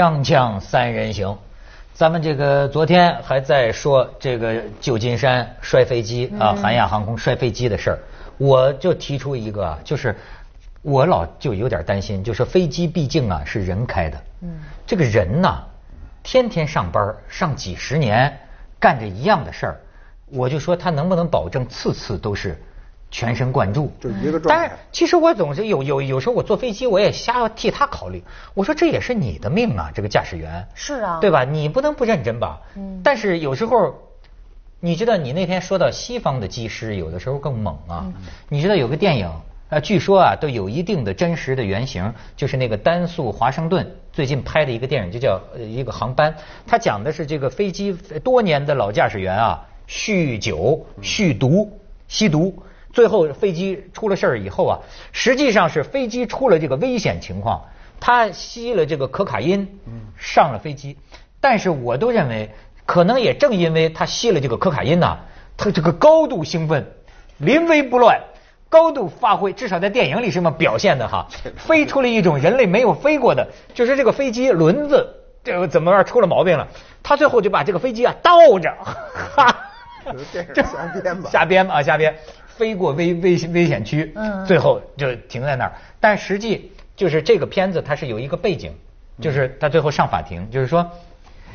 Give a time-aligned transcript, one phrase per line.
[0.00, 1.36] 锵锵三人行，
[1.92, 7.98] 咱们这个昨天还在说这个旧金山摔飞机啊，韩亚航空摔飞机的事儿，
[8.38, 10.16] 我就提出一个，就是
[10.80, 15.64] 我老就有点担心，就是飞机毕竟啊是人开的，嗯，这个人呐，
[16.22, 18.34] 天天上班上几十年，
[18.78, 19.80] 干着一样的事儿，
[20.32, 22.58] 我就说他能不能保证次次都是。
[23.10, 24.48] 全神贯注，就一个状态。
[24.48, 28.22] 但是其实我总是有有有时候我坐飞机我也瞎替他考虑。
[28.54, 30.64] 我说这也是你的命啊，这个驾驶员。
[30.74, 31.18] 是啊。
[31.20, 31.42] 对吧？
[31.44, 32.60] 你不能不认真吧？
[32.76, 33.00] 嗯。
[33.02, 33.94] 但是有时候，
[34.78, 38.06] 你知道你那天说到西方的机师有的时候更猛啊。
[38.48, 39.28] 你知道有个电影
[39.70, 46.32] 啊，据说啊都有一定的真实的原型，就是那个丹素华盛顿最近拍的一个电影，就叫一个航班。
[46.64, 52.62] 他讲的是这个飞机多年的老驾驶员啊，酗酒、酗毒、吸毒。
[52.92, 54.78] 最后飞机出了事儿以后啊，
[55.12, 57.62] 实际上是飞机出了这个危险情况，
[58.00, 59.66] 他吸了这个可卡因，
[60.18, 60.96] 上了飞机。
[61.40, 62.50] 但是我都认为，
[62.84, 65.18] 可能也正因为他吸了这个可卡因呐，
[65.56, 66.92] 他这个高度兴奋，
[67.38, 68.20] 临危不乱，
[68.68, 76.68] 高度发挥，至少在电影里是这么表现的哈， 飞出了一种人类没有飞过的，就是这个飞机轮子这个怎么样出了毛病了，
[77.02, 78.70] 他最后就把这个飞机啊倒着，
[79.36, 79.56] 哈，
[80.52, 82.14] 这瞎编吧，瞎编啊瞎编。
[82.60, 85.72] 飞过危危危险区，嗯，最后就停在那儿。
[85.98, 88.70] 但实际就是这个片子它是有一个背景，
[89.18, 90.86] 就是他最后上法庭，就是说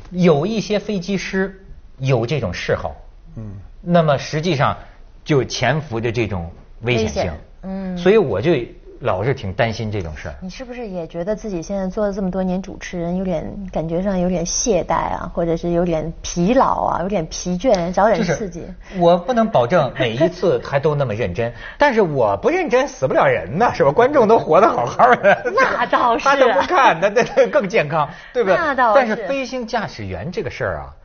[0.10, 1.64] 有一些飞机师
[2.00, 2.96] 有这种嗜好，
[3.38, 4.76] 嗯，那么实际上
[5.24, 7.32] 就潜伏着这种危险性，
[7.62, 8.52] 嗯，所以我就。
[9.00, 10.36] 老是挺担心这种事儿。
[10.42, 18.66] 你是不是也觉得自己现在做了这么多年主持人，有点感觉上有点懈怠啊，或者是有点疲劳啊，有点疲倦，找点刺激？
[18.98, 23.92] 我不能保证每一次还都那么认真，但是我不认真死不了人呢，是吧？
[23.92, 25.52] 观众都活得好好的。
[25.56, 26.24] 那倒是。
[26.26, 28.58] 他都不看，那那更健康，对不对？
[28.58, 28.96] 那倒是。
[28.96, 30.96] 但是飞行驾驶员这个事儿啊。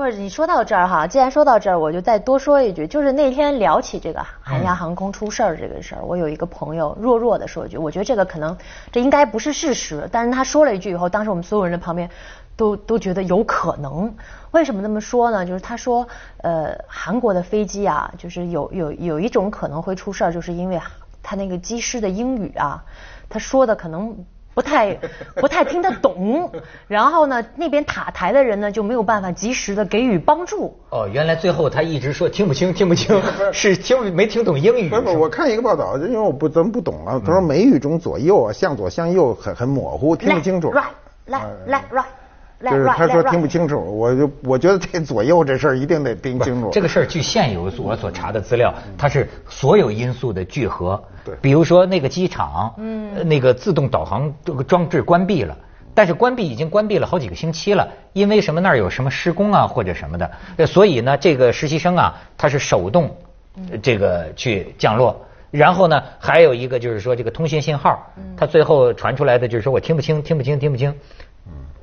[0.00, 8.56] 不是你说到这儿哈，既然说到这儿，我就再多说一句，就是那天聊起这个韩亚航空出事儿这个事儿，我有一个朋友弱弱的说一句，我觉得这个可能
[8.90, 12.08] 这应该不是事实，但是他说了一句以后，当时我们所有人的旁边
[12.56, 14.14] 都都觉得有可能。
[14.52, 15.44] 为什么那么说呢？
[15.44, 20.80] 就是他说，呃，韩国的飞机啊，就是有有有一种可能会出事儿，就是因为
[21.22, 22.82] 他那个机师的英语啊，
[23.28, 24.24] 他说的可能。
[24.52, 24.94] 不太
[25.36, 26.50] 不太听得懂，
[26.88, 30.76] 然后呢，那边塔台的人呢就没有办法及时的给予帮助。
[30.90, 33.20] 哦，原来最后他一直说听不清，听不清，
[33.52, 34.88] 是听没听懂英语。
[34.88, 37.20] 不是，我看一个报道，因为我不怎么不懂啊。
[37.24, 40.70] 他说美语中左右啊，向左向右很很模糊，听不清楚。
[40.72, 40.84] Right,
[41.28, 42.04] left, left, right.
[42.62, 46.68] 就是他说听不清楚，我就我觉得这左右这事儿一定得听清楚。
[46.70, 51.02] 这个事儿据现有我所查的资料，它是所有因素的聚合。
[51.24, 55.56] 对，比如说那个机场，嗯，那个自动导航这个装置关闭了，
[55.94, 63.10] 但是关闭已经关闭了好几个星期了，因为什么那儿有什么施工啊或者什么的，所以呢这个实习生啊他是手动
[63.82, 65.18] 这个去降落，
[65.50, 68.06] 然后呢还有一个就是说这个通信信号，
[68.36, 70.94] 他最后传出来的就是说我听不清听不清听不清。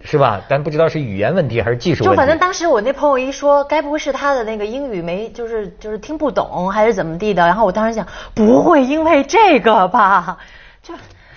[0.01, 0.41] 是吧？
[0.47, 2.15] 但不知道是语言问题还是技术问题。
[2.15, 7.45] 就反正当时我那朋友一说，该不会是他的那个英语没，就是就是听不懂，还是怎么地的？
[7.45, 10.37] 然后我当时想，不会因为这个吧？
[10.81, 10.93] 就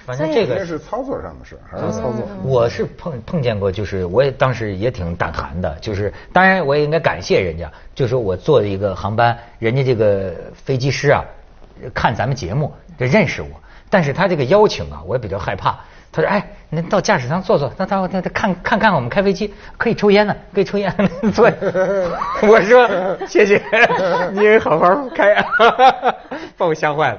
[0.07, 2.27] 反正这个是操作上的事，还是操作。
[2.45, 10.35] 我是碰碰见过，就是我也当时也挺胆寒的，就是当然我也应该感谢人家，就是我坐的一个航班，人家这个
[10.65, 11.25] 飞机师啊，
[11.95, 13.49] 看咱们节目就，认识我，
[13.89, 15.79] 但是他这个邀请啊，我也比较害怕。
[16.13, 20.93] 他说：“哎，您到驾驶舱坐坐，那他他他看看看我们开飞机，可以抽烟呢，可以抽烟，
[21.33, 21.47] 坐。
[22.43, 22.89] ”我说
[23.27, 23.63] ：“谢谢，
[24.33, 25.35] 你好好开。”
[26.57, 27.19] 把 我吓坏了。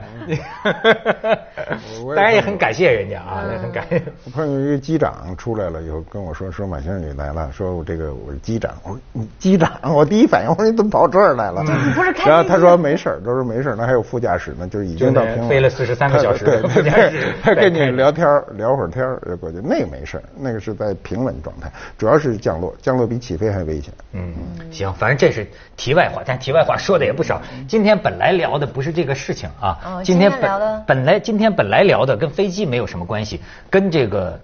[2.16, 4.02] 当然也很感谢人家啊，也很感谢。
[4.26, 11.64] 我碰见一个机长出来了以后跟我说：“说马先生你来了，说我这个我是机长。”我说：“你机长？”我第一反应我说：“你怎么跑这儿来了？”
[11.96, 12.30] 不是开。
[12.30, 16.44] 然后他说：“没事他说没事那还有副驾驶呢，就是已经到平飞了四十三个小时。
[16.44, 18.72] 对，副驾驶他跟你聊天聊。
[18.72, 23.94] 会儿天儿过去，那个没事那个是在平稳状态，主要是降落，降落比起飞还危险。
[24.14, 24.34] 嗯，
[24.72, 25.46] 行，反正这是
[25.76, 27.42] 题外话，但题外话说的也不少。
[27.68, 34.40] 今天本来聊的不是这个事情啊，今天聊的本来今天本来聊的跟飞机没有什么关系，跟这个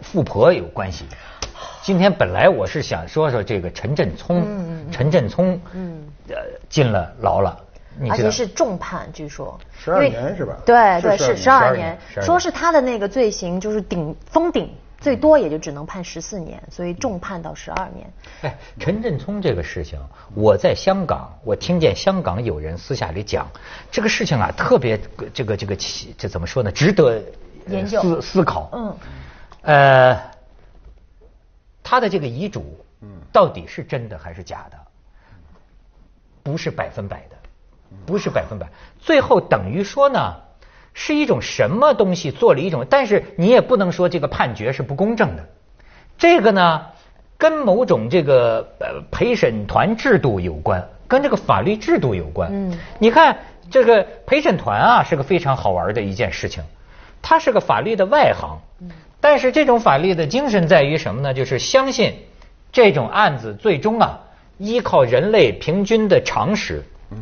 [0.00, 1.04] 富婆有关系。
[1.82, 4.46] 今天本来我是想说说这个陈振聪，
[4.90, 6.36] 陈振聪，嗯，呃，
[6.68, 7.58] 进了牢了。
[8.08, 10.56] 而且是重判，据说十二年是吧？
[10.64, 11.98] 对对，是十二年。
[12.22, 14.72] 说是他的那个罪行就是顶封顶，
[15.02, 18.10] 最多也就只能判十四年，所以重判到十二年。
[18.42, 19.98] 哎，陈振聪这个事情，
[20.34, 23.46] 我在香港，我听见香港有人私下里讲，
[23.90, 25.00] 这个事情啊，特别
[25.34, 25.76] 这个这个
[26.16, 26.70] 这怎么说呢？
[26.70, 27.20] 值得
[27.66, 28.70] 研究思思考。
[28.72, 28.96] 嗯，
[29.62, 30.22] 呃，
[31.82, 34.78] 他的这个遗嘱，嗯，到底是真的还是假的？
[36.44, 37.36] 不是百分百的，
[38.06, 38.68] 不是百分百。
[39.00, 40.36] 最后等于说呢，
[40.94, 45.48] 是一种什么东西做了一种，但是你也不能说这个判决是不公正的。
[46.18, 46.86] 这个呢，
[47.36, 52.50] 跟某种这个呃陪审团制度有关，跟这个法律制度有关。
[52.52, 53.38] 嗯，你看
[53.70, 56.62] 这个陪审团啊，是个非常好玩的一件事情，
[57.20, 58.58] 它是个法律的外行。
[58.80, 58.90] 嗯，
[59.20, 61.34] 但是这种法律的精神在于什么呢？
[61.34, 62.14] 就是相信
[62.70, 64.20] 这种案子最终啊。
[64.58, 67.18] 依靠人类平均的常识，嗯，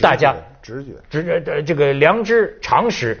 [0.00, 3.20] 大家直觉、直觉这个良知、常识、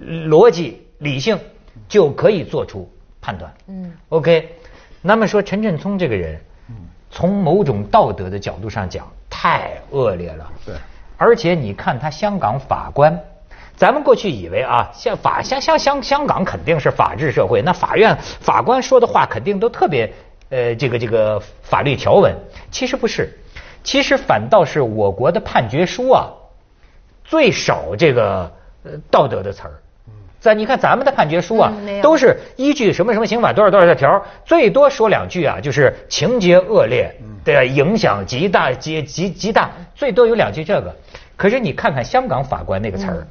[0.00, 1.38] 逻辑、理性
[1.88, 2.90] 就可以做出
[3.20, 3.52] 判断。
[3.68, 4.56] 嗯，OK。
[5.02, 6.40] 那么说陈振聪这个人，
[7.10, 10.52] 从某种道德的角度上讲，太恶劣了。
[10.64, 10.74] 对。
[11.16, 13.18] 而且你看他香港法官，
[13.76, 20.12] 咱们过去以为啊，像法香香香香港肯定是法治社会，那法院法官说的话肯定都特别。
[20.50, 22.32] 呃，这个这个法律条文
[22.70, 23.32] 其实不是，
[23.82, 26.30] 其实反倒是我国的判决书啊，
[27.24, 28.52] 最少这个
[28.84, 29.74] 呃道德的词儿。
[30.38, 31.72] 在你看咱们的判决书啊，
[32.02, 37.10] 都是依据什么什么刑法多少多少条，最多说两句啊，就是情节恶劣，
[37.42, 40.94] 对影响极大极极极大，最多有两句这个。
[41.36, 43.26] 可是你看看香港法官那个词儿，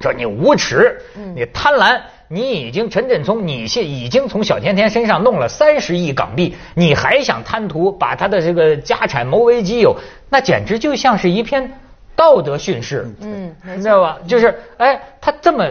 [0.00, 1.00] 说你无耻，
[1.34, 2.00] 你贪婪。
[2.32, 9.96] 你已经陈振聪，你现已经从小甜甜身上弄了三十亿港币，你还想贪图把他的这个家产谋为己有，
[10.28, 11.72] 那简直就像是一篇
[12.16, 14.18] 道德训斥，嗯，你知道吧？
[14.26, 15.66] 就是哎，他这么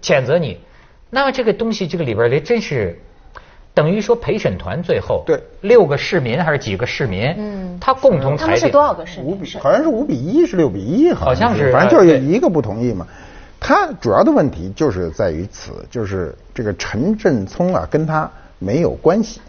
[0.00, 0.58] 谴责你，
[1.10, 2.98] 那么这个东西这个里边儿真是
[3.74, 9.30] 等于说陪审团最后对六个市民还是几个市民，嗯，他共同裁定是多少个市民？
[9.30, 13.06] 五比好像是五比一，是六比一，好像是，反正就是一个不同意嘛。
[13.58, 19.40] 他主要的问题就是在于此，就是这个陈振聪啊，跟他没有关系。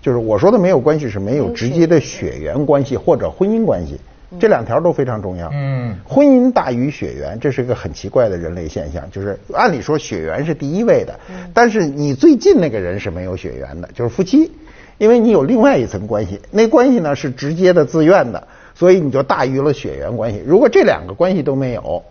[0.00, 4.00] 就是我说的没有关系，是没有直接的血缘关系或者婚姻关系，
[4.38, 5.50] 这两条都非常重要。
[5.52, 9.10] 嗯，婚姻大于血缘，这是一个很奇怪的人类现象。
[9.10, 11.18] 就是按理说血缘是第一位的，
[11.52, 14.52] 但是你最近那个人是没有血缘的，就是夫妻，
[14.98, 20.42] 因为你有另外一层关系，那关系呢是直接的、自愿的，所以你就大于了血缘关系。
[20.46, 22.02] 如果这两个关系都没有。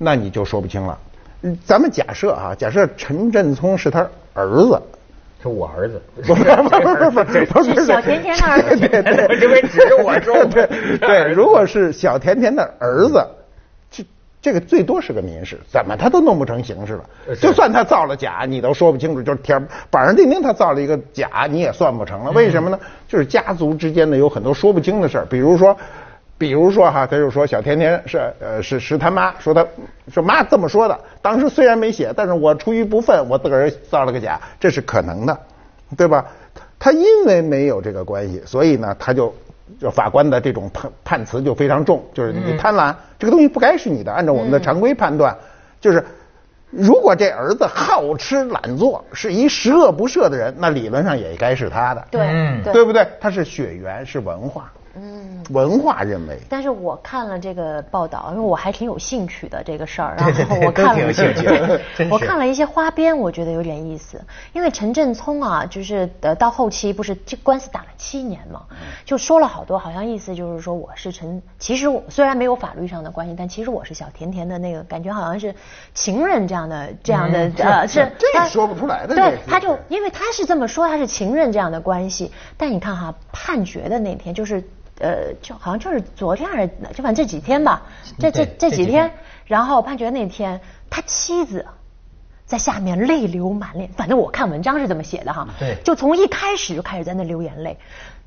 [0.00, 0.96] 那你就说不清了。
[1.66, 4.80] 咱们假设啊，假设陈振聪是他儿子，
[5.40, 10.66] 是我儿子， 不是不是不是不是小甜甜的儿子，对对对，因为只是我说对
[10.98, 13.24] 对， 如果是小甜甜的儿子，
[13.90, 14.04] 这
[14.42, 17.04] 这个最多是个民事，怎么他都弄不成刑事了。
[17.36, 22.32] 就算他造了假，你都说不清楚，就是天板上钉钉他造了一个假，你也算不成了。
[22.32, 22.78] 为什么呢？
[23.06, 25.76] 就是家族之间的有很多说不清的事儿，比如说。
[26.38, 29.66] 比如说哈，他就说小甜甜是呃是是他妈说他
[30.12, 35.36] 说妈这么说的，当时虽然没写，但是我出于不忿，我自个儿造了个假，这是可能的，
[35.96, 36.24] 对吧？
[36.78, 39.34] 他因为没有这个关系，所以呢，他就
[39.80, 44.12] 就法官的这种判判词就非常重，就是你贪婪，这个东西不该是你的。
[44.12, 45.36] 按照我们的常规判断，
[45.80, 46.04] 就是
[46.70, 52.06] 如果这儿子好吃懒做，是一十恶不赦的人，那理论上也该是他的，
[52.62, 53.04] 对，对不对？
[53.18, 54.70] 他是血缘，是文化。
[54.94, 56.38] 嗯，文化认为。
[56.48, 61.80] 但是我看了这个报道，因为我还挺有兴趣的这个事儿，然后我看了，
[62.10, 64.20] 我看了一些花边，我觉得有点意思。
[64.52, 68.62] 因为陈振聪啊，就是呃到后期不是这官司打了七年嘛，
[69.04, 75.54] 就说了好多，好像意思就是说我是陈，其实我虽然没有法律上的关系，但其实我是小甜甜的那个感觉，好像是
[75.94, 78.10] 情人这样的这样的呃是。
[78.18, 79.14] 这说不出来的。
[79.14, 84.62] 对，他就因为他是这么说，他是情人这样的关系，但你看哈，判决的那天就是。
[85.00, 87.82] 呃，就好像就是昨天还是就反正这几天吧，
[88.18, 89.12] 这这这几天，
[89.46, 91.66] 然后判决那天，他妻子
[92.46, 97.78] 在下面泪流满脸，反正我看文章是这么写的哈，对，就从一开始就开始在那流眼泪。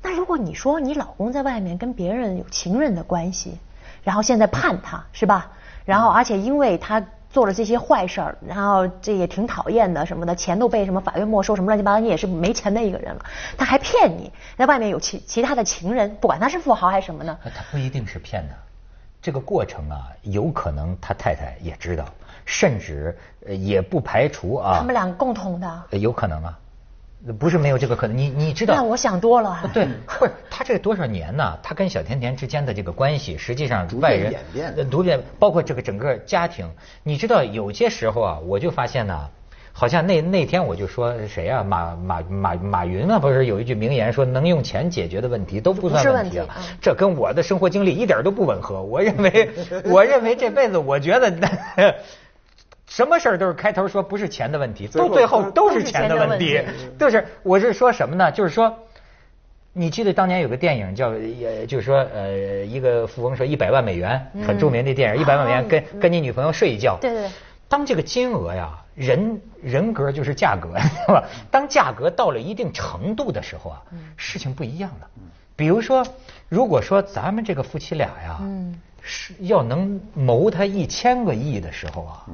[0.02, 3.58] 那如果你说你老公在外面跟别人有情人的关系，
[4.02, 5.52] 然后现在判他是吧？
[5.84, 7.04] 然后而且因为他。
[7.32, 13.24] 做了这些坏事儿，然后这也挺讨厌的，什么的，钱都被什么法院没收，什么乱七八糟，你也是没钱的一个人了。
[13.56, 17.38] 他还骗你，在外面有其其他的情人，不管他是富豪还是什么呢？
[17.42, 18.54] 他不一定是骗的，
[19.22, 22.04] 这个过程啊，有可能他太太也知道，
[22.44, 23.16] 甚至
[23.48, 24.76] 也不排除啊。
[24.78, 25.82] 他们俩共同的。
[25.92, 26.58] 有可能啊。
[27.38, 28.74] 不是没有这个可能，你你知道？
[28.74, 29.70] 那我想多了。
[29.72, 31.56] 对，不是他这多少年呢？
[31.62, 34.34] 他跟小甜甜之间的这个关系，实际上外人
[34.90, 36.68] 逐渐包括这个整个家庭，
[37.04, 39.28] 你知道有些时候啊，我就发现呢，
[39.72, 46.40] 好像那那天我就说谁啊，马马马马云啊，不是有一句名言说，能用钱解决的问题都不算问题，
[46.80, 48.82] 这跟我的生活经历一点都不吻合。
[48.82, 49.48] 我认为，
[49.86, 51.32] 我认为这辈子，我觉得。
[52.94, 56.96] 什么事儿都是开头说不是钱的问题，最后都最后都是钱的问题钱的问题。
[56.98, 58.30] 都是，我是说什么呢？
[58.30, 58.76] 就是说，
[59.72, 66.98] 你记得当年有个电影叫，也就是说，呃，一个富翁说一百万美元，很著名的电影，一百万美元跟跟你女朋友睡一觉。
[67.00, 67.30] 对对对
[67.66, 71.24] 当这个金额呀，人人格就是价格，是吧？
[71.50, 73.80] 当价格到了一定程度的时候啊，
[74.18, 75.08] 事情不一样了。
[75.56, 76.06] 比如说，
[76.50, 82.24] 如果说咱们这个夫妻俩呀，嗯是要能谋他一千个亿的时候啊，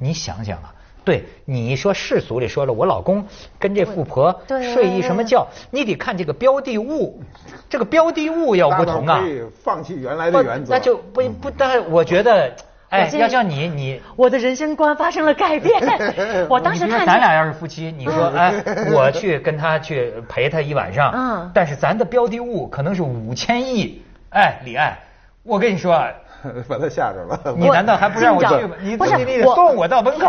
[0.00, 0.72] 你想想啊。
[1.04, 3.24] 对你说世俗里说了，我老公
[3.60, 5.46] 跟这富婆睡一什么觉？
[5.70, 7.22] 你得看这个标的物，
[7.70, 9.28] 这个标的物要不同啊可。
[9.28, 10.74] 以放弃原来的原则。
[10.74, 12.52] 那就不不，但我觉得，
[12.88, 15.80] 哎要像你你我的人生观发生了改变。
[16.50, 18.52] 我当时你说看咱俩要是夫妻，你说哎，
[18.92, 24.98] 我去跟他去陪他一晚上，嗯但是咱的标的物可能是五千亿，哎，李艾，
[25.46, 25.96] 我跟你说，
[26.68, 27.54] 把他吓着了。
[27.56, 28.76] 你难道还不让我去吗？
[28.82, 30.26] 你送我到门口。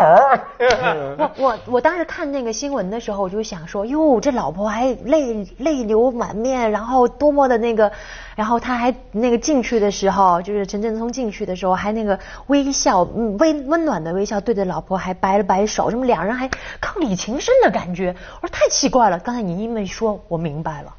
[1.18, 7.90] 我我我当时看那个新闻的时候，我就想说，哟，这老婆还泪泪流满面，然后多么的那个，
[8.38, 12.16] 然后他还那个进去的时候，就是陈振聪进去的时候，还那个
[12.46, 18.14] 微笑，嗯，温温暖的微笑，对着老婆还摆了摆手，什么两人还伉俪情深的感觉。
[18.40, 20.94] 我说太奇怪了，刚才你一么一说，我明白了，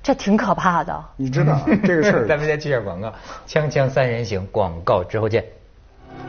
[0.00, 1.04] 这挺可怕的。
[1.16, 3.12] 你知道啊这个事儿咱们先接下广告，
[3.48, 5.44] 锵锵三人行，广告之后见。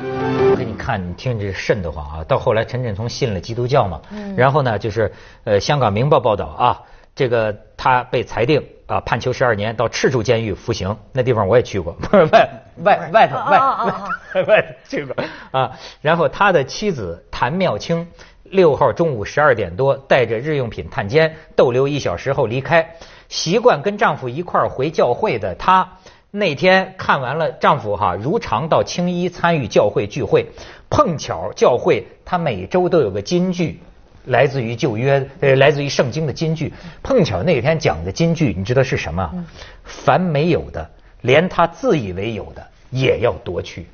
[0.01, 2.23] 我给你看，你听这瘆得慌啊！
[2.27, 4.01] 到后来，陈振聪信了基督教嘛，
[4.35, 6.81] 然后呢，就是呃，香港明报报道啊，
[7.15, 10.97] 这个他被裁定啊判囚十二年，到赤柱监狱服刑。
[11.11, 12.49] 那地方我也去过，不 是外
[12.83, 15.15] 外外头外外 外头去过
[15.51, 15.77] 啊。
[16.01, 18.07] 然后他的妻子谭妙清
[18.43, 22.95] 六号中午十二点多带着日用品探监，逗留一小时后离开。
[23.29, 25.89] 习惯跟丈夫一块儿回教会的她，
[26.31, 30.45] 那天看完了丈夫哈如常到青衣参与教会聚会，
[30.89, 33.81] 碰巧教会他每周都有个金句。
[34.27, 36.71] 来自于旧约，呃，来自于圣经的金句。
[37.03, 39.45] 碰巧那天讲的金句，你知道是什么？
[39.83, 40.89] 凡没有的，
[41.21, 43.87] 连他自以为有的，也要夺去。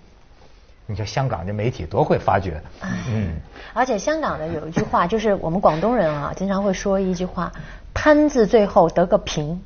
[0.86, 2.62] 你说香港这媒体多会发掘，
[3.10, 3.36] 嗯，
[3.74, 7.52] 而且香港的有一句话， 就是我们广东人啊，经常会说一句话
[7.94, 9.62] ：“贪字最后得个平。”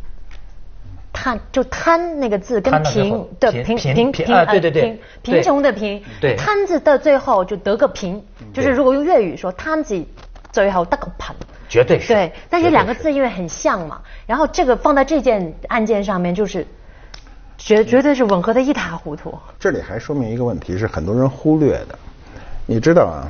[1.12, 5.01] 贪就贪那个字跟贫的贫贫贫啊呃对对对。
[5.24, 6.36] 贫穷的贫，对。
[6.36, 10.05] 贪字的最后就得个贫，就是如果用粤语说贪字
[10.57, 11.35] 最后得个贫。
[11.69, 12.13] 绝对是。
[12.15, 16.65] 对，但是两个字因为很像嘛，然后这个放在这件案件上面，就是
[17.59, 19.37] 绝绝对是吻合的一塌糊涂。
[19.59, 21.99] 这里还说明一个问题，是很多人忽略的。
[22.65, 23.29] 你知道啊，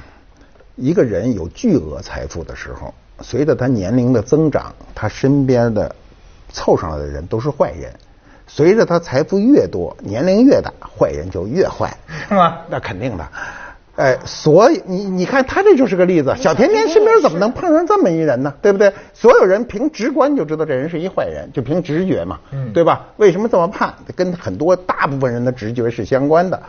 [0.78, 5.94] 一个人有巨额财富的时候，随着他年龄的增长，他身边的
[6.48, 7.92] 凑上来的人都是坏人；
[8.48, 11.94] 随着他财富越多，年龄越大，坏人就越坏。
[12.30, 12.60] 是吗？
[12.70, 13.28] 那肯定的。
[13.98, 18.54] 哎，所以你你看他这就是个例子，小甜甜身边怎么能碰上这么一人呢？
[18.62, 18.94] 对不对？
[19.12, 23.08] 所有人凭直观就知道这人是一坏人，就凭直觉嘛，嗯对吧？
[23.18, 23.92] 为什么这么判？
[24.16, 26.62] 跟很多大部分人的直觉是相关的。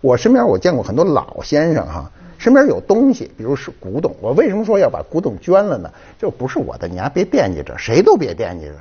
[0.00, 5.90] 我身边我见过很多老先生哈，身边有东西，比如是古董，我为什么说要把古董捐了呢？
[6.20, 8.74] 这不是我的，你还别惦记着，谁都别惦记着。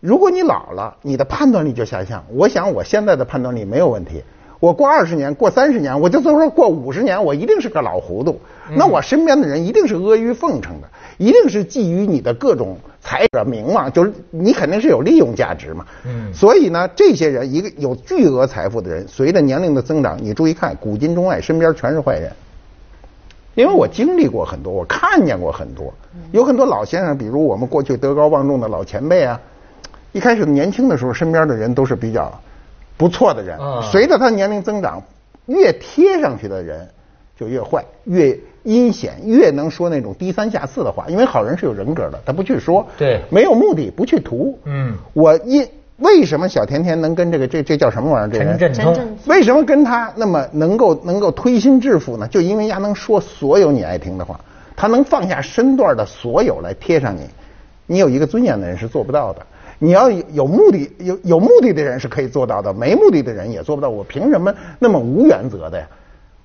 [0.00, 2.24] 如果你老了，你的判断力就下降。
[2.30, 4.24] 我想我现在的判断力没有问题。
[4.58, 8.40] 我过二十年，过三十年，我就说过五十年，我一定是个老糊涂。
[8.74, 15.84] 那我身边的人一定是阿谀奉承的，一定是觊觎你的各种财者名望，就是你肯定是有利用价值嘛。
[16.04, 22.32] 嗯所以呢，这些人一个有巨额财富的人，随着年龄的增长，你注意看，古今中外身边全是坏人。
[23.54, 25.92] 因为我经历过很多，我看见过很多，
[26.32, 29.40] 有很多老先生，比如我们过去德高望重的老前辈啊，
[30.12, 32.30] 一开始年轻的时候，身边的人都是比较
[32.96, 35.02] 不错的人嗯，随着他年龄增长，
[35.46, 36.88] 越贴上去的人
[37.38, 41.06] 就越坏，越阴险，越能说那种低三下四的话。
[41.08, 44.58] 因为好人是有人格的，他不去说，对没有目的，不去图。
[44.64, 48.38] 嗯我因为什么小甜甜能跟这个这这叫什么玩意儿？
[48.38, 52.26] 这人陈为什么跟他那么能够能够推心置腹呢？
[52.28, 54.40] 就因为丫能说所有你爱听的话，
[54.74, 57.20] 他能放下身段的所有来贴上你。
[57.86, 59.46] 你有一个尊严的人是做不到的。
[59.78, 63.88] 你要有有目的有有目的的人是可以做到的，没目的的人也做不到。
[63.88, 65.86] 我凭什么那么无原则的呀？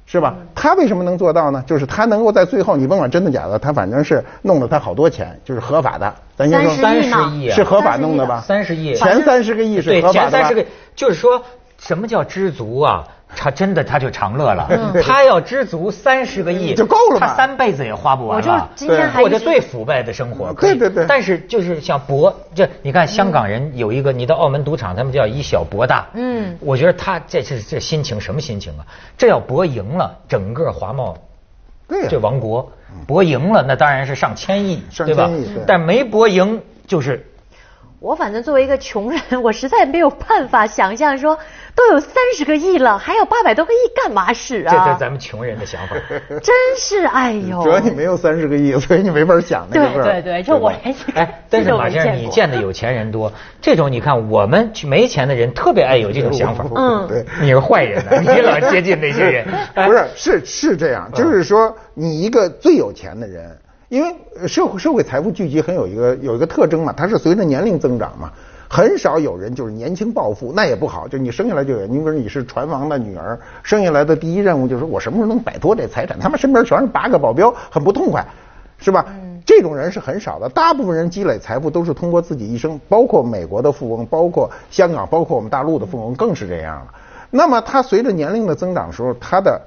[0.06, 0.36] 是吧？
[0.54, 1.64] 他为什么能做到呢？
[1.66, 6.14] 就是他能够在最后，你甭管真的假的，他反正是弄了他好多钱，就是合法的。
[6.36, 8.42] 咱先说三十亿嘛30亿啊是合法弄的吧？
[8.42, 11.42] 三十亿，前三十个亿是，合法的吧前三十个，就是说
[11.82, 13.08] 什么叫知足啊？
[13.34, 18.70] 他真的他就长乐了，嗯 他要知足三十个亿就够了他三辈子也花不完我就了。
[18.76, 26.10] 今天还过着最腐败的生活，可以对对对但是就是想博，这你看香港人有一个，你到澳门赌场，他们叫以小博大。
[26.14, 28.86] 嗯我觉得他这是这心情什么心情啊？
[29.18, 31.18] 这要博赢了，整个华贸
[31.88, 32.70] 对呀这王国
[33.08, 35.64] 博赢了，那当然是上千亿，对吧千亿对？
[35.66, 37.31] 但没博赢就是
[38.02, 41.38] 我反正作为一个穷人， 我实在没有办法想象说，
[41.76, 45.00] 都有三十个亿了，还有八百多个亿干嘛使啊这是？
[45.00, 45.96] 咱们穷人的想法。
[46.42, 47.62] 真是哎呦！
[47.62, 50.04] 主要你没有三十个亿，所以你没法想那个事儿。
[50.04, 53.32] 对对对，这我吧连哎，但是马先生，你见的有钱人多，
[53.62, 56.66] 这种你看我们没钱的人特别爱有这种想法。
[56.76, 57.24] 嗯对。
[57.40, 59.46] 你是坏人呢， 你老接近那些人。
[59.76, 63.56] 哎不是，是是这样，就是说，你一个最有钱的人，
[63.92, 68.32] 因为呃社会社会财富聚集很有一个有一个特征嘛，它是随着年龄增长嘛，
[68.70, 78.26] 很少有人就是年轻暴富，那也不好，就你生下来就有，你比如你是船王的女儿，生下来的第一任务就是我什么时候能摆脱这财产，他们身边全是八个保镖，很不痛快。
[78.84, 79.06] 是吧？
[79.46, 86.88] 这种人是很少的，大部分人积累财富都是通过自己一生，包括美国的富翁，包括香港，包括我们大陆的富翁，更是这样了。
[87.30, 89.62] 那么他随着年龄的增长的时候，他的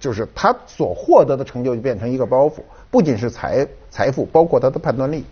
[0.00, 2.54] 就是他所获得的成就就变成一个包袱，
[2.90, 5.24] 不仅是财财富，包括他的判断力。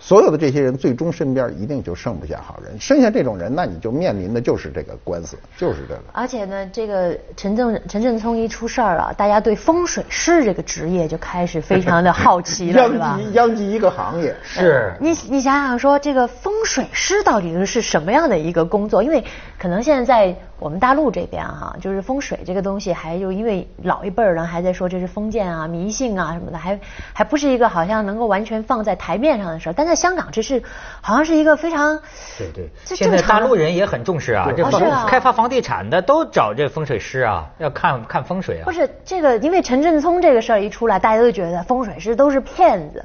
[0.00, 6.00] 所有的这些人最终身边一定就剩不下好人，剩下这种人，那你就面临的就是这个官司，就是这个。
[6.12, 13.18] 而且呢，这个陈正陈振聪一出事儿啊，大家对风水师这个职业就开始非常的好奇了， 是吧殃？
[13.18, 14.34] 及殃及一个行业。
[14.42, 19.02] 是你你想想说，这个风水师到底是什么样的一个工作？
[19.02, 19.24] 因为
[19.58, 26.78] 可能现在在我们大陆这边哈、就是风水这个东西，还就因为老一辈儿人还在说这是封建啊、迷信啊什么的，还
[27.12, 29.72] 还不是一个好像能够完全放在台面上的事儿。
[29.72, 30.62] 但在香港，这是
[31.00, 31.98] 好像是一个非常
[32.36, 38.72] 对对，这现在大陆人也很重视啊，这房哦啊开发房地产的都找这风水师啊，要看看风水啊不。
[38.72, 43.04] 是这个，因为陈振聪这个事儿一出来，大家都觉得风水师都是骗子。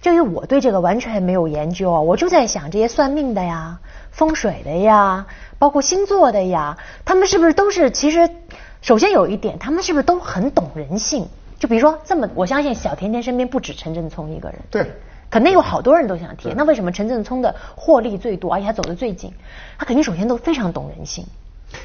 [0.00, 3.78] 就因为我对这个完全没有研究啊，我就在想这些算命的呀、
[4.10, 5.26] 风水的呀，
[5.60, 8.28] 包括星座的呀，他们是不是都是其实，
[8.80, 11.28] 首先有一点，他们是不是都很懂人性？
[11.60, 14.90] 就比如说这么，我相信小甜甜身边不止陈振聪一个人，对，
[15.32, 16.52] 肯定有好多人都想贴。
[16.54, 19.32] 那为什么陈振聪的获利最多，而且他走得最近？
[19.78, 21.26] 他肯定首先都非常懂人性。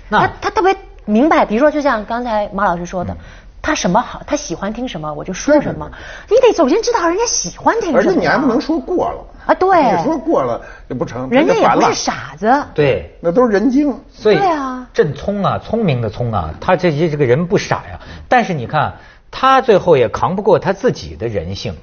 [0.10, 3.18] 那他他特别明白，比如说就像刚才马老师说的，嗯
[3.60, 5.92] 他什么好，他喜欢听什么我就说什么。
[6.30, 12.64] 你得首先知道人家喜欢听什么呀，而且你还不能说过了啊对你说过了也不成，人家也不是傻子。
[12.74, 13.98] 对，那都是人精。
[14.10, 18.00] 所以对啊振聪啊，聪明的聪啊，他这些这个人不傻呀。
[18.30, 18.94] 但是你看，
[19.32, 21.76] 他最后也扛不过他自己的人性。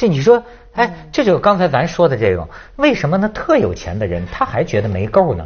[0.00, 3.28] 这你说，哎，这就是刚才咱说的这种，为什么呢？
[3.34, 5.44] 特有钱的人他还觉得没够呢？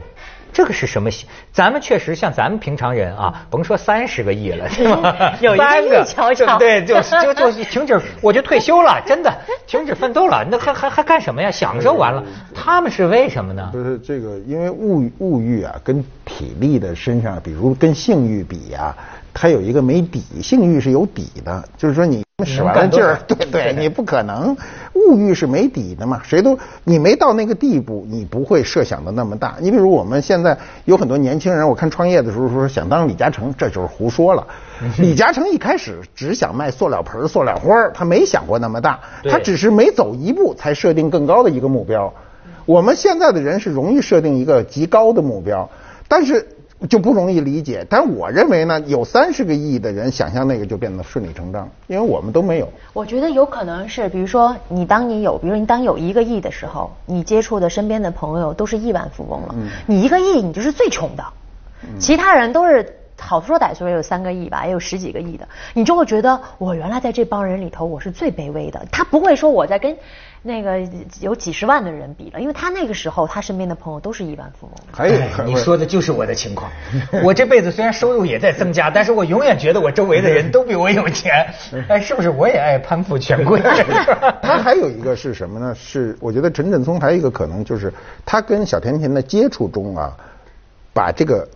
[0.53, 1.11] 这个是什么？
[1.53, 5.35] 咱们确实像咱们平常人啊，甭说三十个亿了，是吧？
[5.43, 9.37] 有一个亿瞧瞧对，就就就停止，我就退休了，真的
[9.67, 11.51] 停止奋斗了，那还还还干什么呀？
[11.51, 12.23] 享受完了，
[12.55, 13.69] 他们是为什么呢？
[13.75, 18.95] 就是这个，因为物物欲啊，跟体力的身上，比如跟性欲比呀、
[19.35, 24.57] 它有一个没底，性欲是有底的，就是说你使完了劲儿，对对，你不可能，
[24.94, 29.57] 物欲是没底的嘛，谁都你没到那个地步，你不会设想的那么大。
[29.61, 34.47] 你比如我们现在有很多年轻人，我看创业的时候说想当李嘉诚，这就是胡说了。
[34.99, 42.12] 李嘉诚一开始只想卖塑料盆儿、塑料花儿，他没想过那么大，他只是每走一步才设定更高的一个目标。
[42.66, 45.68] 我们现在的人是容易设定一个极高的目标，
[46.09, 46.49] 但是
[46.88, 47.87] 就不容易理解。
[47.88, 52.68] 但我认为呢，有三十个亿的人想象那个就变得顺理成章，因为我们都没有。
[52.92, 61.25] 我觉得有可能是，比如说你当你有，比如说你当有一个亿的时候，你接触的身边的朋友都是亿万富翁了，嗯你一个亿你就是最穷的，
[61.99, 63.01] 其他人都是。
[63.18, 68.85] 好说歹说也有三个亿吧，也有十几个亿的，你就会觉得我原来在这帮人里头我是最卑微的。
[68.90, 69.96] 他不会说我在跟
[70.42, 70.79] 那个
[71.20, 74.74] 有几十万的人比了，因为他那个时候他身边的朋友都是亿万富翁。
[74.92, 76.70] 还有哎，你说的就是我的情况。
[77.22, 81.46] 我这辈子虽然收入也在增加，但是我永远觉得我周围的人都比我有钱。
[81.88, 83.59] 哎，是不是我也爱攀附权贵？
[84.42, 85.74] 他还有一个是什么呢？
[85.74, 87.90] 是我觉得陈振聪还有一个可能就是
[88.27, 90.12] 他跟小甜甜的接触中啊，
[90.92, 91.48] 把这个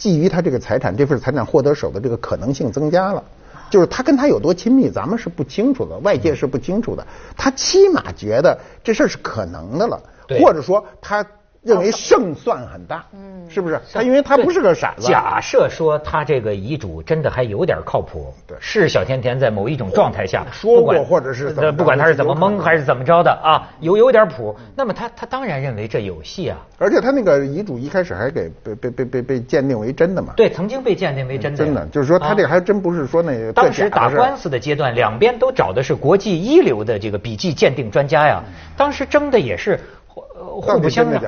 [0.00, 3.22] 觊觎他这个财产这份财产获得手的这个可能性增加了。
[3.70, 7.06] 就是他跟他有多亲密，咱们是不清楚的，外界是不清楚的。
[7.36, 10.02] 他起码觉得这事儿是可能的了，
[10.40, 11.24] 或者说他
[11.62, 13.78] 认为胜算很大，嗯，是不是？
[13.92, 15.06] 他因为他不是个傻子。
[15.06, 26.56] 假设说他这个遗嘱真的还有点靠谱，对是小甜甜在某一种状态下说过或者是不管他是怎么蒙还是怎么着的啊，有有点谱，那么他他当然认为这有戏啊。
[26.78, 30.32] 而且他那个遗嘱一开始还给被被被被被鉴定为真的嘛？
[30.36, 31.66] 对，曾经被鉴定为真的呀。
[31.66, 38.42] 真的，就是说他这个啊还真不是说那个当时打官，司的阶段，两边都找的是国际一流的这个笔迹鉴定专家呀。
[38.78, 39.78] 当时争的也是
[40.20, 41.22] 互呃互不相让。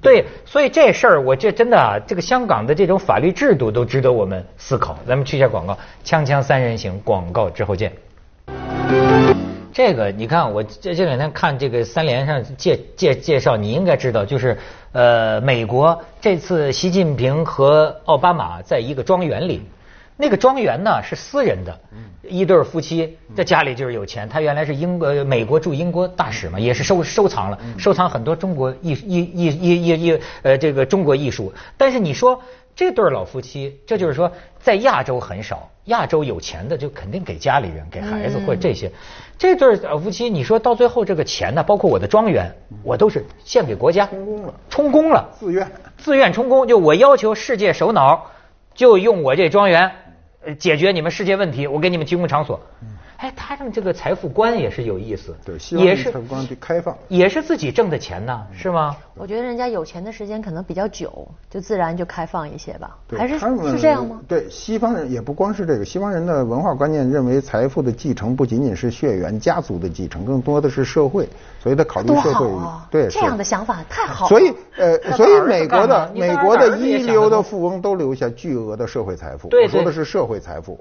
[0.00, 4.98] 对，所以这事儿我这真的啊，这个香港的这种法律制度都值得我们思考。
[5.06, 7.92] 咱们去一下广告，锵锵三人行，广告之后见。
[9.72, 14.56] 这个你看，我这这两天看这个三联上介介介绍，你应该知道，就是
[14.92, 19.62] 呃，美国这次习近平和奥巴马在一个庄园里，
[20.16, 21.80] 那个庄园呢是私人的，
[22.22, 32.40] 一对夫妻在家里就是有钱，他原来是英国美国驻英国大使嘛，也是收收藏了，收藏很多中国艺艺艺艺艺艺呃这个中国艺术，但是你说。
[32.76, 38.90] 这对老夫妻，这就是说，在亚洲很少，亚洲有钱的就肯定给家里人、给孩子或者这些。
[39.38, 46.66] 这对老夫妻，你说到最后这个钱呢，包括我的庄园，我都是献给国家，充公了，充公了，自愿，自愿充公。
[46.66, 48.26] 就我要求世界首脑
[48.74, 49.88] 就用我这庄园，
[50.58, 52.60] 解决你们世界问题，我给你们提供场所。
[53.16, 58.96] 哎，他们这个财富观也是有意思，对，也是财富观开放，也是自己挣的钱呢，是吗？
[59.16, 62.96] 我觉得人家有钱的时间可能比较久，就自然就开放一些吧。
[63.16, 64.20] 还是是这样吗？
[64.26, 71.28] 对，西方人也不光是这个，西方人的文化观念认为财富的继承不仅仅是血缘家族的继承，更多的是社会，
[71.62, 72.44] 所以他考虑社会。
[72.90, 74.28] 对，这样的想法太好了。
[74.28, 79.48] 所以呃，所以美国的美国的一流的富翁都留下巨额的社会财富。
[79.48, 80.78] 对，说的是社会财富。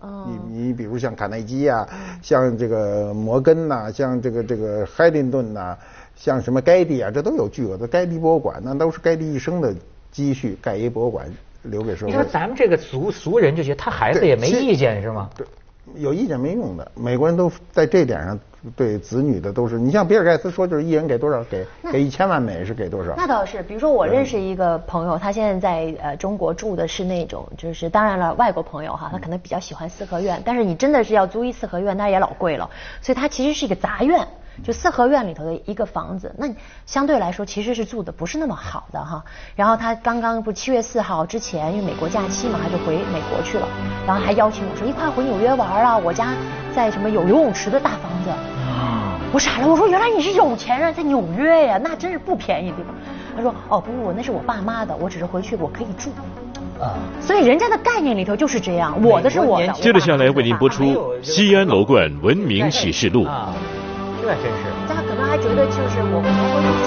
[0.50, 1.88] 你你比如像卡耐基呀，
[2.24, 5.78] 像这个摩根呐，像这个这个海林顿呐。
[6.16, 9.74] 像什么盖蒂啊，这都有巨额的盖蒂博物馆，那都是盖蒂一生的
[10.12, 11.26] 积蓄，盖一博物馆
[11.64, 12.12] 留给社会。
[12.12, 15.32] 你说咱们这个俗俗人就觉得他孩子也没意见是吗？
[15.36, 15.46] 对，
[15.96, 16.92] 有意见没用的。
[16.96, 18.40] 美国人都在这点上
[18.76, 23.14] 对子女的都是，你像比尔盖茨说，就是一人给多少，给给一千万美是给多少？
[23.18, 32.70] 那倒是，比如说我认识一个朋友，他现在在呃中国住的是那种，就是当然了，外国朋友哈，他可能比较喜欢四合院，但是你真的是要租一四合院，那也老贵了，
[33.02, 34.28] 所以他其实是一个杂院。
[34.62, 36.48] 就四合院里头的一个房子，那
[36.86, 39.24] 相对来说其实是住的不是那么好的哈。
[39.56, 43.68] 然后他刚刚不七月四号之前，因为美国假期嘛，他就回美国去了。
[44.06, 46.34] 然后还邀请我说一块回纽约玩啊，我家
[46.76, 48.30] 在什么有游泳池的大房子。
[49.34, 52.94] 我傻了，我说原来你是有钱人，在纽约呀，那真是不便宜对吧？
[53.36, 56.12] 他说哦不不，那是我爸妈的，我只是回去我可以住。
[56.80, 59.74] 啊，所以人家的概念里头就是这样，我的是我的。
[59.74, 60.84] 接着下来为您播出
[61.24, 63.26] 《西安楼冠文明启示录》。
[64.26, 66.83] 那真是，他可能还觉得就是我可能会。